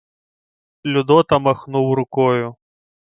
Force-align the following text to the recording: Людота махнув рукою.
Людота 0.85 1.39
махнув 1.39 1.93
рукою. 1.95 2.55